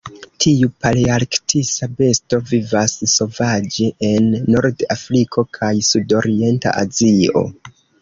Tiu 0.43 0.69
palearktisa 0.85 1.89
besto 1.99 2.39
vivas 2.53 2.97
sovaĝe 3.13 3.93
en 4.11 4.33
Nord-Afriko 4.57 5.47
kaj 5.61 5.73
sudorienta 5.93 6.79
Azio. 6.87 7.49